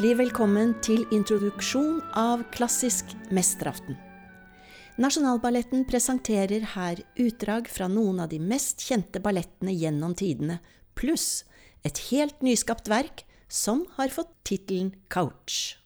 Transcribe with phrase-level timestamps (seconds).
[0.00, 3.98] Hjertelig velkommen til introduksjon av klassisk mesteraften.
[4.96, 10.56] Nasjonalballetten presenterer her utdrag fra noen av de mest kjente ballettene gjennom tidene,
[10.96, 11.42] pluss
[11.84, 15.76] et helt nyskapt verk som har fått tittelen Couch.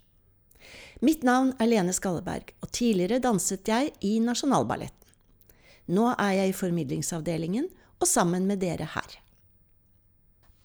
[1.02, 5.10] Mitt navn er Lene Skalleberg, og tidligere danset jeg i Nasjonalballetten.
[5.90, 7.66] Nå er jeg i formidlingsavdelingen
[7.98, 9.23] og sammen med dere her.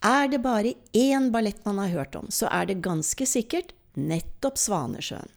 [0.02, 4.58] Er det bare én ballett man har hørt om, så er det ganske sikkert nettopp
[4.58, 5.32] Svanesjøen.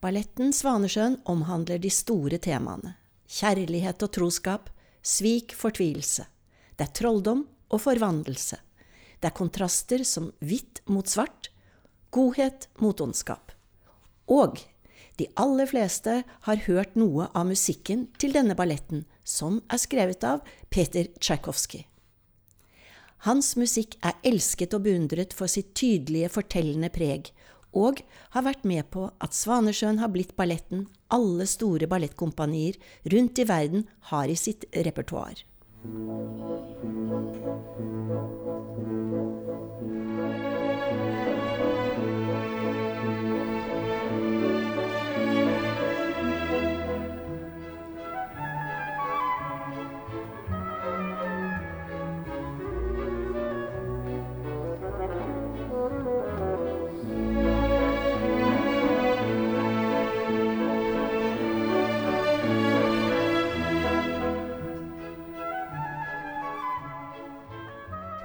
[0.00, 2.96] Balletten Svanesjøen omhandler de store temaene
[3.34, 4.68] kjærlighet og troskap,
[5.02, 6.26] svik, fortvilelse.
[6.76, 8.58] Det er trolldom og forvandlelse.
[9.20, 11.50] Det er kontraster som hvitt mot svart,
[12.14, 13.52] godhet mot ondskap.
[14.28, 14.60] Og
[15.18, 20.42] de aller fleste har hørt noe av musikken til denne balletten, som er skrevet av
[20.70, 21.86] Peter Tsjajkovskij.
[23.24, 27.30] Hans musikk er elsket og beundret for sitt tydelige, fortellende preg,
[27.72, 28.02] og
[28.34, 32.76] har vært med på at Svanesjøen har blitt balletten alle store ballettkompanier
[33.14, 35.40] rundt i verden har i sitt repertoar.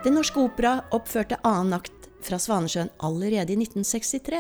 [0.10, 4.40] Den Norske Opera oppførte annen akt fra Svanesjøen allerede i 1963,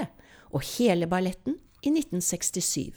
[0.49, 2.95] og hele balletten i 1967.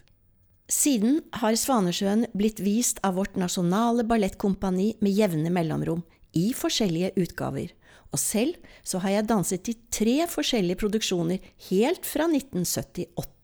[0.72, 6.00] Siden har Svanesjøen blitt vist av vårt nasjonale ballettkompani med jevne mellomrom,
[6.32, 7.76] i forskjellige utgaver,
[8.08, 13.41] og selv så har jeg danset i tre forskjellige produksjoner helt fra 1978.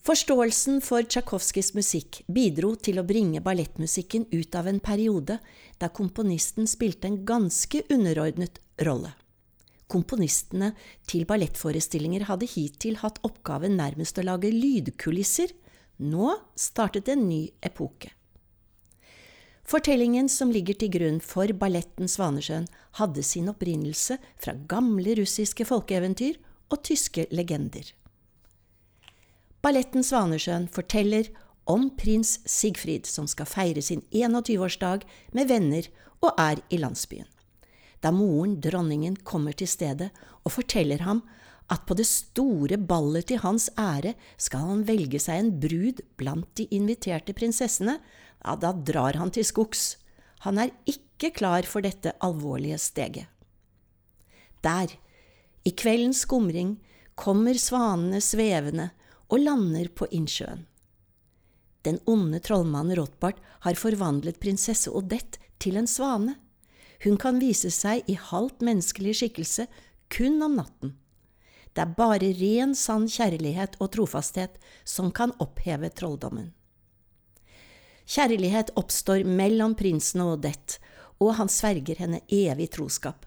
[0.00, 5.36] Forståelsen for Tsjajkovskijs musikk bidro til å bringe ballettmusikken ut av en periode
[5.76, 9.12] der komponisten spilte en ganske underordnet rolle.
[9.92, 10.70] Komponistene
[11.10, 15.52] til ballettforestillinger hadde hittil hatt oppgaven nærmest å lage lydkulisser,
[16.00, 18.14] nå startet en ny epoke.
[19.68, 26.40] Fortellingen som ligger til grunn for balletten Svanesjøen, hadde sin opprinnelse fra gamle russiske folkeeventyr
[26.72, 27.84] og tyske legender.
[29.60, 31.28] Balletten Svanesjøen forteller
[31.68, 35.04] om prins Sigfrid som skal feire sin 21-årsdag
[35.36, 35.88] med venner
[36.24, 37.28] og er i landsbyen.
[38.00, 40.08] Da moren, dronningen, kommer til stedet
[40.44, 41.20] og forteller ham
[41.70, 46.48] at på det store ballet til hans ære skal han velge seg en brud blant
[46.58, 47.98] de inviterte prinsessene,
[48.40, 50.00] ja, da drar han til skogs.
[50.48, 53.28] Han er ikke klar for dette alvorlige steget.
[54.64, 54.88] Der,
[55.64, 56.78] i kveldens skumring,
[57.14, 58.88] kommer svanene svevende
[59.30, 60.66] og lander på innsjøen.
[61.86, 66.36] Den onde trollmannen Rothbart har forvandlet prinsesse Odette til en svane.
[67.04, 69.66] Hun kan vise seg i halvt menneskelig skikkelse
[70.12, 70.96] kun om natten.
[71.72, 76.50] Det er bare ren, sann kjærlighet og trofasthet som kan oppheve trolldommen.
[78.10, 80.80] Kjærlighet oppstår mellom prinsen og Odette,
[81.22, 83.26] og han sverger henne evig troskap.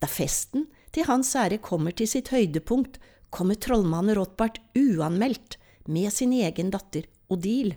[0.00, 2.96] Da festen til hans ære kommer til sitt høydepunkt,
[3.36, 5.58] kommer trollmannen Rothbart uanmeldt
[5.92, 7.76] med sin egen datter Odile.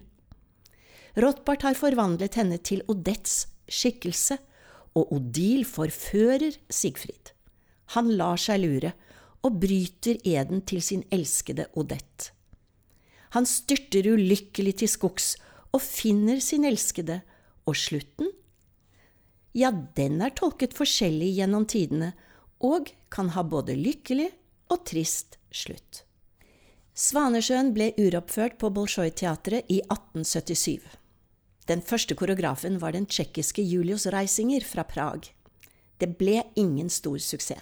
[1.19, 4.39] Rothbart har forvandlet henne til Odettes skikkelse,
[4.97, 7.33] og Odile forfører Sigfrid.
[7.95, 8.93] Han lar seg lure
[9.45, 12.31] og bryter eden til sin elskede Odette.
[13.35, 15.35] Han styrter ulykkelig til skogs
[15.75, 17.19] og finner sin elskede,
[17.69, 18.31] og slutten?
[19.53, 22.15] Ja, den er tolket forskjellig gjennom tidene,
[22.65, 24.31] og kan ha både lykkelig
[24.69, 26.03] og trist slutt.
[26.99, 30.83] Svanesjøen ble uroppført på Bolsjoj-teatret i 1877.
[31.69, 35.29] Den første koreografen var den tsjekkiske Julius Reisinger fra Prag.
[35.99, 37.61] Det ble ingen stor suksess.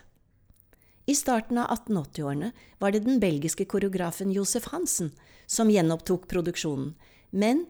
[1.08, 5.14] I starten av 1880-årene var det den belgiske koreografen Josef Hansen
[5.48, 6.96] som gjenopptok produksjonen,
[7.32, 7.64] men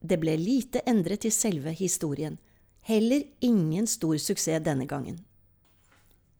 [0.00, 2.36] det ble lite endret i selve historien.
[2.84, 5.22] Heller ingen stor suksess denne gangen.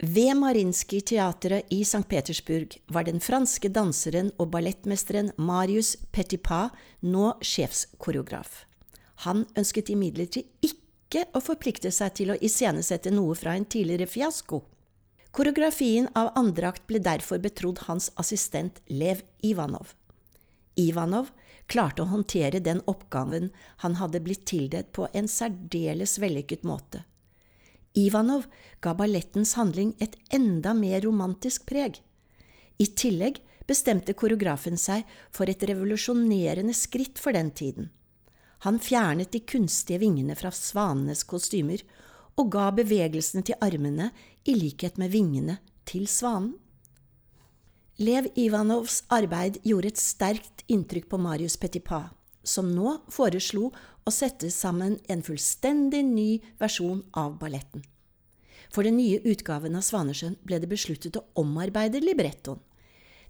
[0.05, 2.09] Ved Marinskij-teatret i St.
[2.09, 6.73] Petersburg var den franske danseren og ballettmesteren Marius Petipa
[7.07, 8.65] nå sjefskoreograf.
[9.23, 14.65] Han ønsket imidlertid ikke å forplikte seg til å iscenesette noe fra en tidligere fiasko.
[15.31, 19.95] Koreografien av andre akt ble derfor betrodd hans assistent Lev Ivanov.
[20.75, 21.31] Ivanov
[21.71, 23.53] klarte å håndtere den oppgaven
[23.87, 27.05] han hadde blitt tildelt på en særdeles vellykket måte.
[27.99, 28.47] Ivanov
[28.81, 31.99] ga ballettens handling et enda mer romantisk preg.
[32.79, 37.91] I tillegg bestemte koreografen seg for et revolusjonerende skritt for den tiden.
[38.65, 41.83] Han fjernet de kunstige vingene fra svanenes kostymer
[42.39, 44.11] og ga bevegelsene til armene
[44.49, 46.55] i likhet med vingene til svanen.
[48.03, 52.07] Lev Ivanovs arbeid gjorde et sterkt inntrykk på Marius Petipa,
[52.43, 53.71] som nå foreslo
[54.05, 56.29] å sette sammen en fullstendig ny
[56.61, 57.85] versjon av balletten.
[58.73, 62.61] For den nye utgaven av Svanesjøen ble det besluttet å omarbeide librettoen.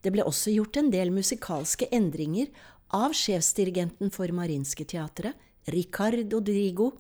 [0.02, 2.48] Det ble også gjort en del musikalske endringer
[2.94, 5.36] av sjefsdirigenten for Marinske teatret,
[5.70, 6.92] Ricardo Drigo,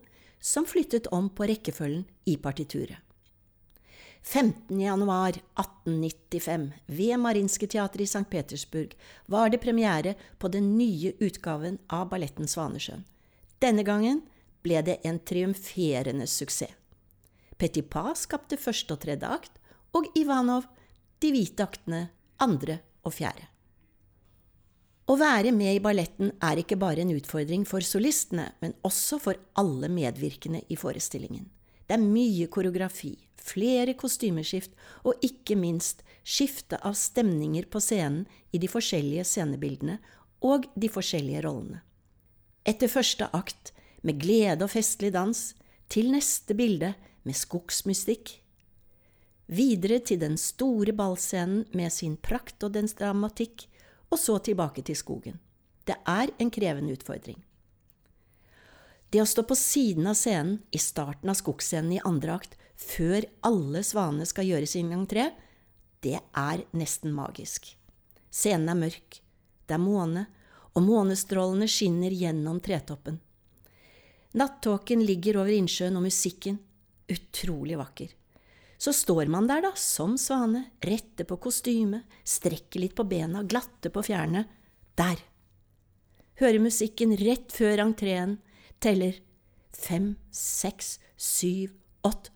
[0.42, 2.98] som flyttet om på rekkefølgen i partituret.
[4.22, 4.80] 15.
[4.80, 8.28] januar 1895, ved Marinske teatret i St.
[8.30, 8.94] Petersburg,
[9.26, 13.02] var det premiere på den nye utgaven av balletten Svanesjøen.
[13.58, 14.22] Denne gangen
[14.62, 16.70] ble det en triumferende suksess.
[17.58, 19.58] Petit Pas skapte første og tredje akt,
[19.94, 20.64] og Ivanov
[21.22, 22.06] de hvite aktene
[22.42, 23.44] andre og fjerde.
[25.06, 29.38] Å være med i balletten er ikke bare en utfordring for solistene, men også for
[29.58, 31.44] alle medvirkende i forestillingen.
[31.86, 34.74] Det er mye koreografi, flere kostymeskift
[35.04, 39.98] og ikke minst skifte av stemninger på scenen i de forskjellige scenebildene
[40.46, 41.82] og de forskjellige rollene.
[42.66, 45.52] Etter første akt, med glede og festlig dans,
[45.90, 46.92] til neste bilde
[47.26, 48.38] med skogsmystikk.
[49.52, 53.66] Videre til den store ballscenen med sin prakt og dens dramatikk,
[54.12, 55.38] og så tilbake til skogen.
[55.86, 57.38] Det er en krevende utfordring.
[59.12, 63.26] Det å stå på siden av scenen i starten av skogsscenen i andre akt, før
[63.44, 65.28] alle svanene skal gjøre sin entré,
[66.02, 67.68] det er nesten magisk.
[68.32, 69.18] Scenen er mørk,
[69.68, 70.24] det er måne,
[70.72, 73.20] og månestrålene skinner gjennom tretoppen.
[74.40, 76.56] Nattåken ligger over innsjøen, og musikken
[77.12, 78.14] utrolig vakker.
[78.80, 83.92] Så står man der, da, som svane, retter på kostymet, strekker litt på bena, glatter
[83.92, 84.46] på fjærene.
[84.98, 85.20] Der!
[86.40, 88.38] Hører musikken rett før entreen,
[88.82, 89.18] teller
[89.76, 91.70] fem, seks, syv,
[92.04, 92.32] åtte,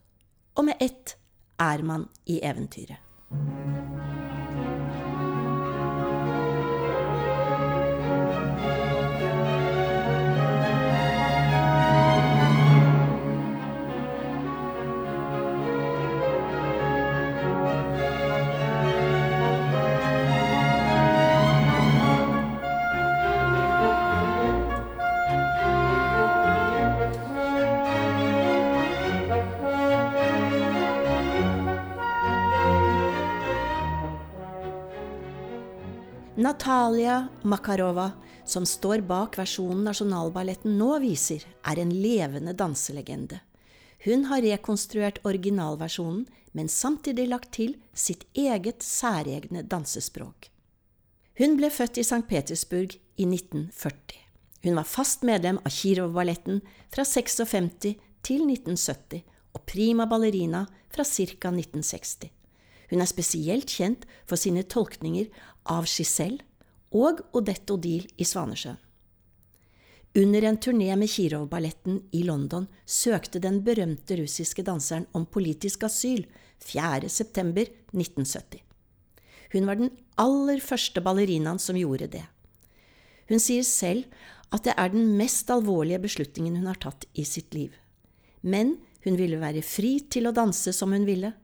[0.57, 1.17] og med ett
[1.61, 3.03] er man i eventyret.
[36.47, 38.13] Natalia Makarova,
[38.45, 43.41] som står bak versjonen Nasjonalballetten nå viser, er en levende danselegende.
[44.05, 46.21] Hun har rekonstruert originalversjonen,
[46.55, 50.47] men samtidig lagt til sitt eget særegne dansespråk.
[51.41, 52.23] Hun ble født i St.
[52.31, 54.23] Petersburg i 1940.
[54.69, 56.63] Hun var fast medlem av Kirov-balletten
[56.95, 60.63] fra 56 til 1970 og prima ballerina
[60.95, 61.51] fra ca.
[61.51, 62.31] 1960.
[62.87, 65.27] Hun er spesielt kjent for sine tolkninger
[65.73, 66.45] av Giselle
[66.97, 68.79] og Odette Odile i Svanesjøen.
[70.17, 76.23] Under en turné med Kirov-balletten i London søkte den berømte russiske danseren om politisk asyl
[76.65, 77.11] 4.
[77.13, 78.63] september 1970.
[79.53, 82.25] Hun var den aller første ballerinaen som gjorde det.
[83.29, 84.09] Hun sier selv
[84.55, 87.75] at det er den mest alvorlige beslutningen hun har tatt i sitt liv.
[88.41, 91.35] Men hun ville være fri til å danse som hun ville,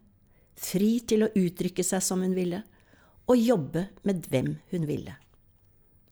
[0.57, 2.63] fri til å uttrykke seg som hun ville,
[3.31, 5.17] og jobbe med hvem hun ville.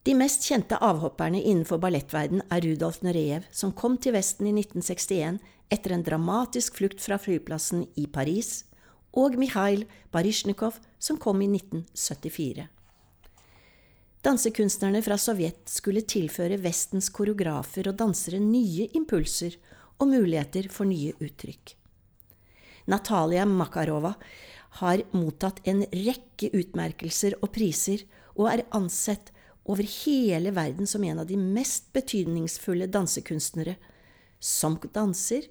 [0.01, 5.37] De mest kjente avhopperne innenfor ballettverden er Rudolf Nurejev, som kom til Vesten i 1961
[5.71, 8.63] etter en dramatisk flukt fra flyplassen i Paris,
[9.13, 12.65] og Mikhail Baryshnikov, som kom i 1974.
[14.21, 19.57] Dansekunstnerne fra Sovjet skulle tilføre Vestens koreografer og dansere nye impulser
[20.01, 21.75] og muligheter for nye uttrykk.
[22.89, 24.13] Natalia Makarova
[24.79, 28.05] har mottatt en rekke utmerkelser og priser,
[28.39, 29.33] og er ansett
[29.67, 33.75] over hele verden som en av de mest betydningsfulle dansekunstnere,
[34.39, 35.49] som danser,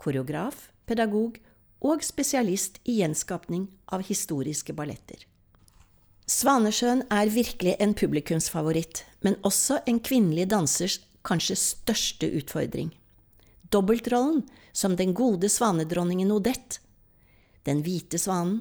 [0.00, 1.38] koreograf, pedagog
[1.82, 5.26] og spesialist i gjenskapning av historiske balletter.
[6.26, 12.90] Svanesjøen er virkelig en publikumsfavoritt, men også en kvinnelig dansers kanskje største utfordring.
[13.70, 16.80] Dobbeltrollen som den gode svanedronningen Odette
[17.68, 18.60] den hvite svanen,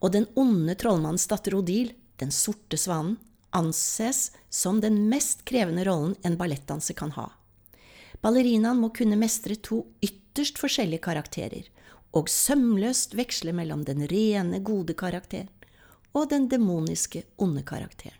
[0.00, 3.18] og den onde trollmannens datter Odile, den sorte svanen,
[3.56, 7.26] anses som den mest krevende rollen en ballettdanser kan ha.
[8.22, 11.66] Ballerinaen må kunne mestre to ytterst forskjellige karakterer,
[12.16, 15.50] og sømløst veksle mellom den rene, gode karakteren
[16.16, 18.16] og den demoniske onde karakteren.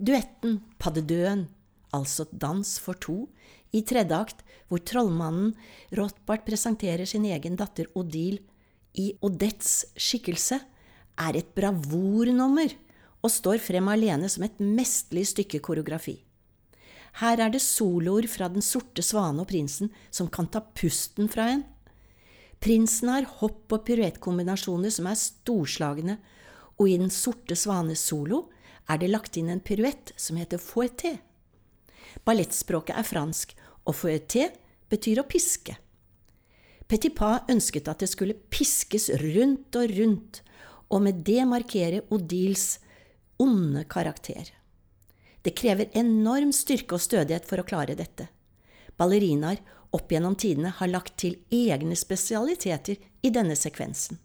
[0.00, 1.46] Duetten Paddedøen,
[1.94, 3.28] altså Dans for to,
[3.76, 5.52] i tredje akt, hvor trollmannen
[5.94, 8.40] Rothbart presenterer sin egen datter Odile
[8.94, 10.60] i Odettes skikkelse,
[11.14, 12.72] er et bravurnummer
[13.24, 16.16] og står frem alene som et mesterlig stykke koreografi.
[17.20, 21.46] Her er det soloer fra Den sorte svane og prinsen som kan ta pusten fra
[21.52, 21.62] en.
[22.58, 26.18] Prinsen har hopp- og piruettkombinasjoner som er storslagne,
[26.74, 28.48] og i Den sorte svanes solo
[28.90, 31.18] er det lagt inn en piruett som heter fouetté.
[32.26, 33.54] Ballettspråket er fransk,
[33.86, 34.48] og fouetté
[34.90, 35.76] betyr å piske.
[36.88, 40.42] Petipa ønsket at det skulle piskes rundt og rundt,
[40.92, 42.78] og med det markere Odils
[43.40, 44.50] onde karakter.
[45.44, 48.28] Det krever enorm styrke og stødighet for å klare dette.
[48.96, 49.60] Ballerinaer
[49.94, 54.20] opp gjennom tidene har lagt til egne spesialiteter i denne sekvensen.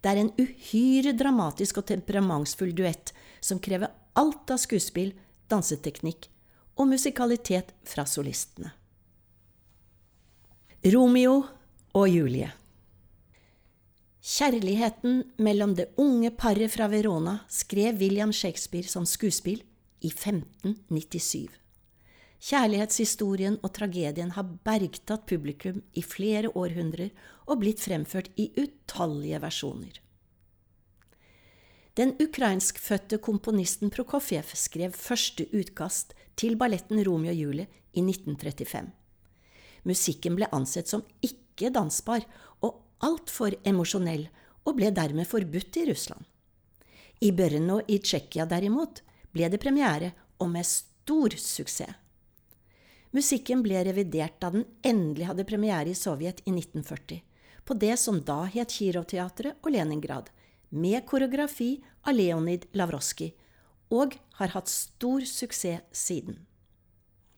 [0.00, 5.14] Det er en uhyre dramatisk og temperamentsfull duett som krever alt av skuespill,
[5.48, 6.28] danseteknikk
[6.76, 8.72] og musikalitet fra solistene.
[10.84, 11.38] Romeo
[11.94, 12.48] og Julie
[14.24, 19.60] Kjærligheten mellom det unge paret fra Verona skrev William Shakespeare som skuespill
[20.02, 21.52] i 1597.
[22.44, 27.12] Kjærlighetshistorien og tragedien har bergtatt publikum i flere århundrer
[27.46, 30.00] og blitt fremført i utallige versjoner.
[31.94, 38.90] Den ukrainskfødte komponisten Prokofjev skrev første utkast til balletten Romeo og Julie i 1935.
[39.84, 42.24] Musikken ble ansett som ikke dansbar
[42.62, 44.28] og altfor emosjonell,
[44.64, 46.24] og ble dermed forbudt i Russland.
[47.20, 51.94] I Brno i Tsjekkia derimot ble det premiere, og med stor suksess.
[53.14, 57.20] Musikken ble revidert da den endelig hadde premiere i Sovjet i 1940,
[57.64, 60.32] på det som da het Kirovteatret og Leningrad,
[60.74, 63.30] med koreografi av Leonid Lavroskij,
[63.94, 66.40] og har hatt stor suksess siden.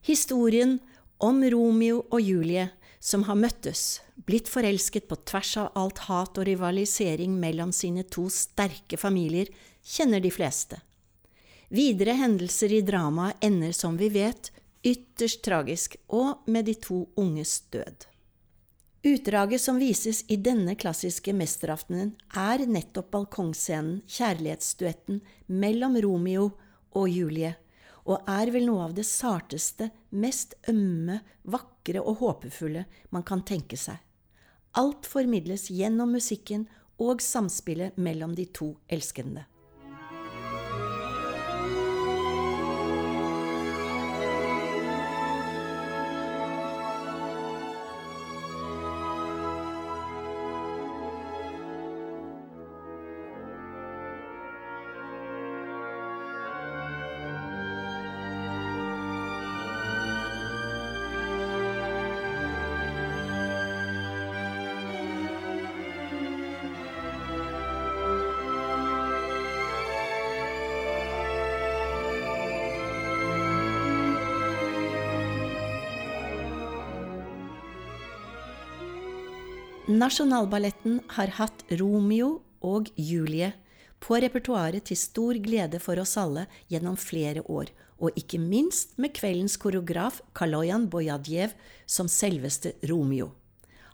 [0.01, 0.79] Historien
[1.19, 2.71] om Romeo og Julie
[3.07, 8.25] som har møttes, blitt forelsket på tvers av alt hat og rivalisering mellom sine to
[8.33, 9.47] sterke familier,
[9.87, 10.81] kjenner de fleste.
[11.71, 14.51] Videre hendelser i dramaet ender, som vi vet,
[14.83, 18.09] ytterst tragisk, og med de to unges død.
[19.07, 26.49] Utdraget som vises i denne klassiske mesteraftenen, er nettopp balkongscenen, kjærlighetsduetten mellom Romeo
[26.91, 27.55] og Julie,
[28.07, 33.79] og er vel noe av det sarteste, mest ømme, vakre og håpefulle man kan tenke
[33.81, 33.99] seg.
[34.79, 36.67] Alt formidles gjennom musikken
[37.03, 39.47] og samspillet mellom de to elskende.
[79.87, 83.53] Nasjonalballetten har hatt Romeo og Julie
[84.03, 87.71] på repertoaret til stor glede for oss alle gjennom flere år,
[88.03, 91.55] og ikke minst med kveldens koreograf Kaloyan Bojadjev
[91.87, 93.31] som selveste Romeo.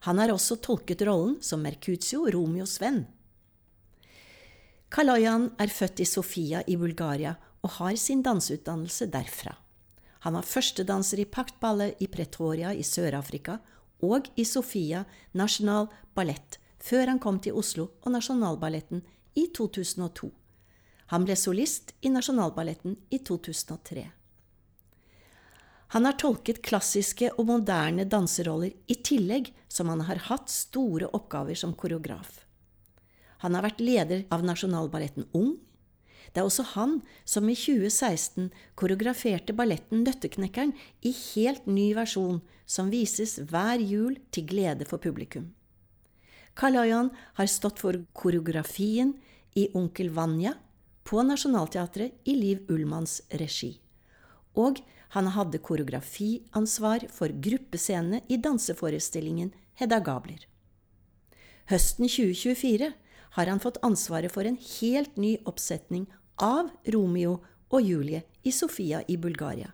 [0.09, 3.05] Han har også tolket rollen som Mercutio, Romeos venn.
[4.89, 9.53] Kaloyan er født i Sofia i Bulgaria og har sin danseutdannelse derfra.
[10.25, 13.59] Han var førstedanser i paktballet i Pretoria i Sør-Afrika
[14.03, 15.05] og i Sofia
[15.39, 19.05] Nasjonal Ballett før han kom til Oslo og Nasjonalballetten
[19.39, 20.31] i 2002.
[21.13, 24.05] Han ble solist i Nasjonalballetten i 2003.
[25.93, 31.59] Han har tolket klassiske og moderne danseroller i tillegg som han har hatt store oppgaver
[31.59, 32.41] som koreograf.
[33.45, 35.59] Han har vært leder av Nasjonalballetten Ung,
[36.33, 38.49] det er også han som i 2016
[38.79, 40.73] koreograferte balletten Nøtteknekkeren
[41.05, 45.51] i helt ny versjon, som vises hver jul til glede for publikum.
[46.57, 49.15] Kalayan har stått for koreografien
[49.57, 50.55] i Onkel Vanja
[51.05, 53.75] på Nationaltheatret i Liv Ullmanns regi.
[54.57, 54.81] Og
[55.13, 60.47] han hadde koreografiansvar for gruppescenene i danseforestillingen Hedda Gabler.
[61.69, 62.93] Høsten 2024
[63.37, 66.07] har han fått ansvaret for en helt ny oppsetning
[66.41, 67.39] av Romeo
[67.73, 69.73] og Julie i Sofia i Bulgaria.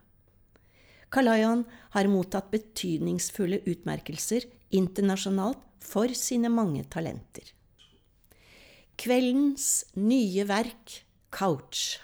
[1.09, 4.45] Kalayan har mottatt betydningsfulle utmerkelser
[4.77, 7.55] internasjonalt for sine mange talenter.
[8.99, 12.01] Kveldens nye verk, Couch.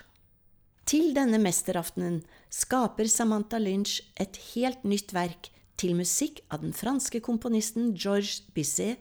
[0.84, 2.20] Til denne mesteraftenen
[2.52, 5.48] skaper Samantha Lynch et helt nytt verk
[5.80, 9.00] til musikk av den franske komponisten Georges Bizet,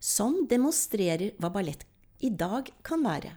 [0.00, 1.84] som demonstrerer hva ballett
[2.22, 3.36] i dag kan være.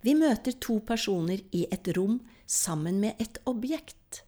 [0.00, 4.22] Vi møter to personer i et rom sammen med et objekt.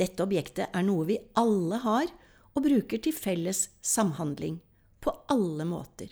[0.00, 2.08] Dette objektet er noe vi alle har
[2.54, 4.60] og bruker til felles samhandling,
[5.04, 6.08] på alle måter.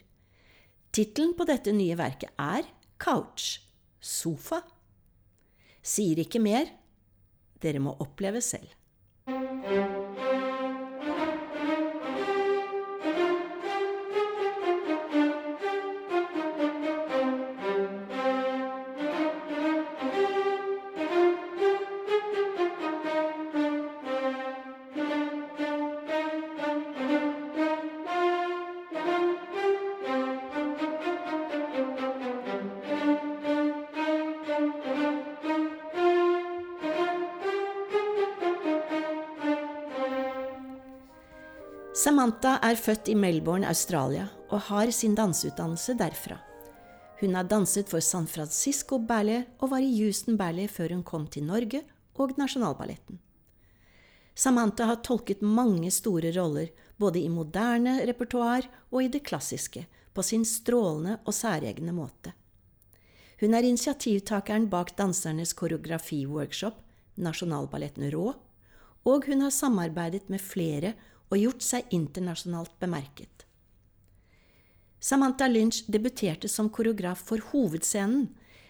[0.92, 2.66] Tittelen på dette nye verket er
[3.00, 3.62] Couch,
[3.98, 4.60] sofa.
[5.82, 6.68] Sier ikke mer,
[7.62, 8.68] dere må oppleve selv.
[42.42, 46.40] Samantha er født i Melbourne, Australia, og har sin danseutdannelse derfra.
[47.20, 51.28] Hun har danset for San Francisco Ballet og var i Houston Ballet før hun kom
[51.30, 51.84] til Norge
[52.18, 53.20] og Nasjonalballetten.
[54.34, 60.26] Samantha har tolket mange store roller, både i moderne repertoar og i det klassiske, på
[60.26, 62.34] sin strålende og særegne måte.
[63.38, 66.74] Hun er initiativtakeren bak dansernes koreografiworkshop,
[67.22, 68.34] Nasjonalballetten Rå,
[69.06, 70.96] og hun har samarbeidet med flere
[71.32, 73.46] og gjort seg internasjonalt bemerket.
[75.02, 78.28] Samantha Lynch debuterte som koreograf for Hovedscenen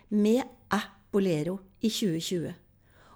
[0.08, 0.80] med A
[1.12, 2.54] Bolero i 2020,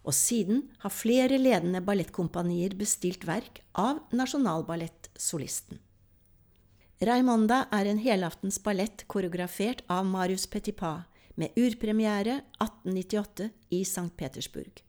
[0.05, 5.81] og siden har flere ledende ballettkompanier bestilt verk av nasjonalballettsolisten.
[7.07, 11.05] Raimonda er en helaftens ballett koreografert av Marius Petipa,
[11.37, 14.09] med urpremiere 1898 i St.
[14.17, 14.81] Petersburg.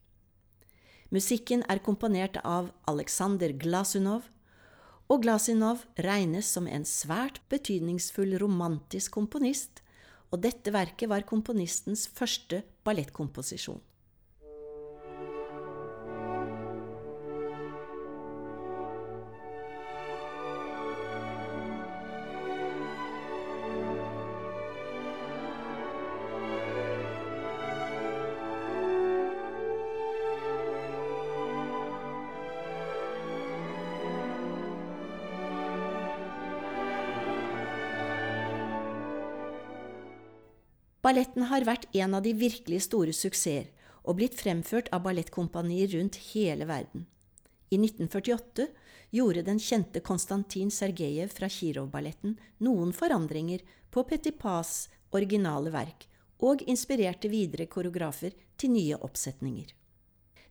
[1.11, 4.23] Musikken er komponert av Aleksandr Glasunov,
[5.07, 9.81] og Glasinov regnes som en svært betydningsfull romantisk komponist,
[10.31, 13.79] og dette verket var komponistens første ballettkomposisjon.
[41.07, 43.69] Balletten har vært en av de virkelig store suksesser
[44.03, 47.05] og blitt fremført av ballettkompanier rundt hele verden.
[47.71, 48.65] I 1948
[49.15, 52.33] gjorde den kjente Konstantin Sergejev fra Kirov-balletten
[52.67, 56.09] noen forandringer på Petipas originale verk,
[56.43, 59.71] og inspirerte videre koreografer til nye oppsetninger.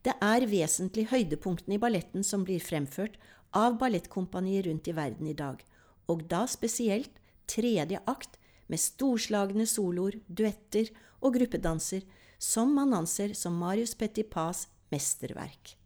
[0.08, 3.20] Det er vesentlig høydepunktene i balletten som blir fremført
[3.52, 5.60] av ballettkompanier rundt i verden i dag,
[6.08, 10.90] og da spesielt tredje akt med storslagne soloer, duetter
[11.22, 12.04] og gruppedanser
[12.38, 15.76] som man anser som Marius Petipas mesterverk.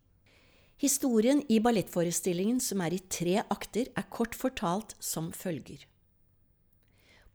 [0.80, 5.84] Historien i ballettforestillingen, som er i tre akter, er kort fortalt som følger.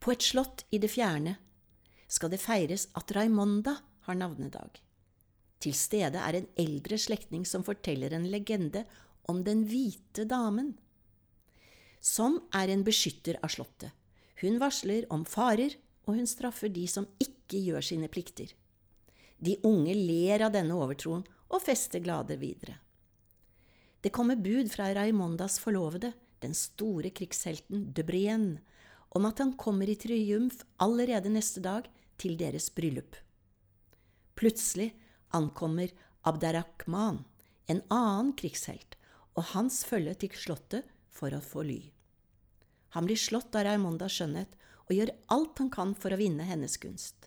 [0.02, 1.36] På et slott i det fjerne
[2.10, 4.82] skal det feires at Raimonda har navnedag.
[5.62, 8.84] Til stede er en eldre slektning som forteller en legende
[9.30, 10.76] om Den hvite damen,
[12.00, 13.94] som er en beskytter av slottet
[14.42, 15.74] hun varsler om farer,
[16.06, 18.52] og hun straffer de som ikke gjør sine plikter.
[19.38, 22.78] De unge ler av denne overtroen og fester glade videre.
[24.00, 26.12] Det kommer bud fra Raimondas forlovede,
[26.44, 28.60] den store krigshelten de Brienne,
[29.16, 31.88] om at han kommer i triumf allerede neste dag
[32.20, 33.16] til deres bryllup.
[34.36, 34.90] Plutselig
[35.34, 35.90] ankommer
[36.28, 37.22] Abderrahman,
[37.66, 38.98] en annen krigshelt,
[39.36, 41.80] og hans følge til slottet for å få ly.
[42.96, 44.54] Han blir slått av Raimondas skjønnhet
[44.86, 47.26] og gjør alt han kan for å vinne hennes gunst.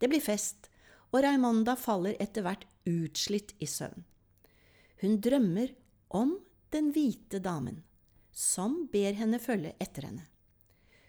[0.00, 0.70] Det blir fest,
[1.12, 4.06] og Raimonda faller etter hvert utslitt i søvn.
[5.02, 5.74] Hun drømmer
[6.16, 6.32] om
[6.72, 7.82] den hvite damen,
[8.32, 10.24] som ber henne følge etter henne.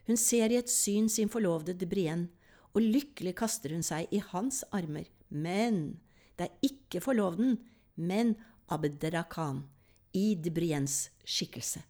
[0.10, 2.28] Hun ser i et syn sin forlovede de Brienne,
[2.76, 6.02] og lykkelig kaster hun seg i hans armer, men
[6.36, 7.56] det er ikke forloveden,
[7.96, 8.36] men
[8.68, 9.64] Abderakan,
[10.12, 11.86] i de Briennes skikkelse.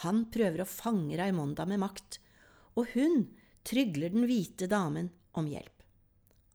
[0.00, 2.18] Han prøver å fange Raimonda med makt,
[2.78, 3.26] og hun
[3.68, 5.82] trygler den hvite damen om hjelp.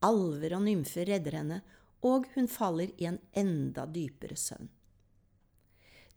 [0.06, 1.62] Alver og nymfer redder henne,
[2.06, 4.70] og hun faller i en enda dypere søvn.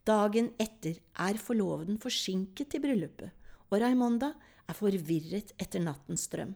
[0.05, 3.31] Dagen etter er forloveden forsinket til bryllupet,
[3.71, 4.33] og Raimonda
[4.67, 6.55] er forvirret etter nattens drøm.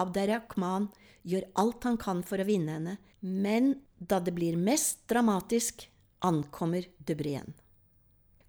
[0.00, 0.88] Abderrahman
[1.22, 5.86] gjør alt han kan for å vinne henne, men da det blir mest dramatisk,
[6.24, 7.63] ankommer de Brienne.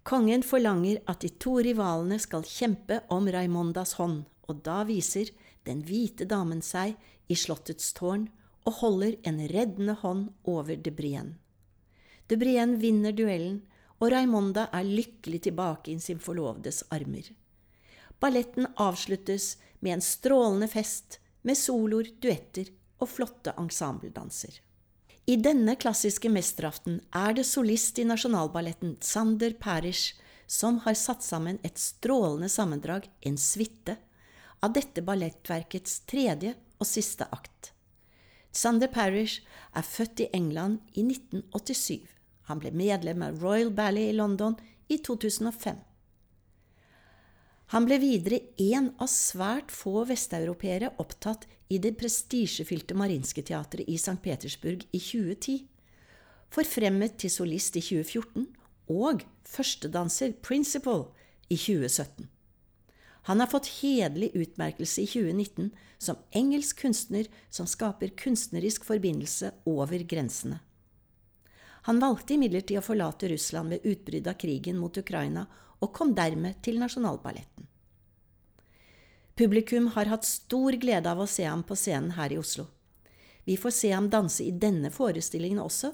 [0.06, 5.32] Kongen forlanger at de to rivalene skal kjempe om Raimondas hånd, og da viser
[5.66, 6.94] den hvite damen seg
[7.26, 8.28] i slottets tårn
[8.66, 11.34] og holder en reddende hånd over de Brienne.
[12.30, 13.64] De Brienne vinner duellen,
[13.98, 17.26] og Raimonda er lykkelig tilbake i sin forlovdes armer.
[18.22, 22.70] Balletten avsluttes med en strålende fest med soloer, duetter
[23.02, 24.60] og flotte ensembledanser.
[25.26, 30.14] I denne klassiske mesteraften er det solist i Nasjonalballetten Sander Parish
[30.46, 33.96] som har satt sammen et strålende sammendrag, en suite,
[34.62, 37.72] av dette ballettverkets tredje og siste akt.
[38.54, 39.42] Sander Parish
[39.74, 42.06] er født i England i 1987.
[42.46, 44.54] Han ble medlem av Royal Ballet i London
[44.86, 45.82] i 2005.
[47.74, 53.96] Han ble videre en av svært få vesteuropeere opptatt i det prestisjefylte Marinske teatret i
[53.98, 54.20] St.
[54.22, 55.64] Petersburg i 2010,
[56.54, 58.46] forfremmet til solist i 2014
[58.94, 61.08] og førstedanser, principal,
[61.50, 62.26] i 2017.
[63.26, 70.02] Han har fått hederlig utmerkelse i 2019 som engelsk kunstner som skaper kunstnerisk forbindelse over
[70.06, 70.60] grensene.
[71.86, 75.46] Han valgte imidlertid å forlate Russland ved utbruddet av krigen mot Ukraina,
[75.80, 77.66] og kom dermed til Nasjonalballetten.
[79.36, 82.64] Publikum har hatt stor glede av å se ham på scenen her i Oslo.
[83.44, 85.92] Vi får se ham danse i denne forestillingen også,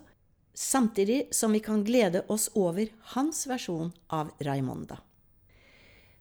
[0.54, 5.00] samtidig som vi kan glede oss over hans versjon av Raimonda.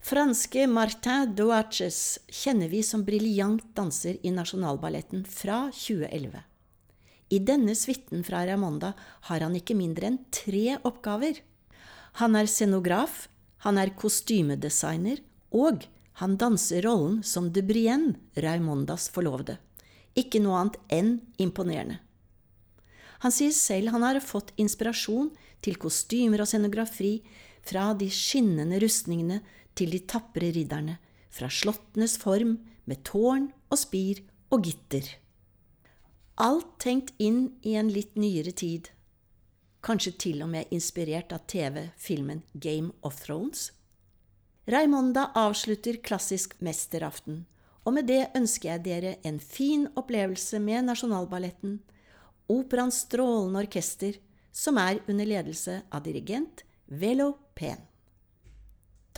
[0.02, 6.42] Franske Martin Douaches kjenner vi som briljant danser i Nasjonalballetten fra 2011.
[7.32, 8.96] I denne suiten fra Raimonda
[9.30, 11.38] har han ikke mindre enn tre oppgaver.
[12.20, 13.30] Han er scenograf,
[13.66, 15.20] han er kostymedesigner,
[15.54, 15.86] og
[16.22, 19.58] han danser rollen som de Brienne, Raimondas forlovede.
[20.18, 22.00] Ikke noe annet enn imponerende.
[23.22, 25.30] Han sier selv han har fått inspirasjon
[25.62, 27.20] til kostymer og scenografi
[27.68, 29.40] fra de skinnende rustningene
[29.78, 30.98] til de tapre ridderne,
[31.30, 32.58] fra slottenes form
[32.90, 35.06] med tårn og spir og gitter.
[36.42, 38.90] Alt tenkt inn i en litt nyere tid.
[39.82, 43.72] Kanskje til og med inspirert av TV-filmen Game of Thrones?
[44.70, 47.48] Raimonda avslutter klassisk mesteraften,
[47.82, 51.80] og med det ønsker jeg dere en fin opplevelse med Nasjonalballetten,
[52.52, 54.22] operaens strålende orkester,
[54.54, 57.82] som er under ledelse av dirigent Velo Pen.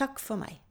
[0.00, 0.63] Takk for meg.